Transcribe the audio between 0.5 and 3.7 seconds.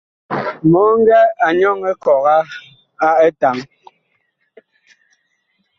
Mɔŋgɛ a nyɔŋ ekɔga a etaŋ.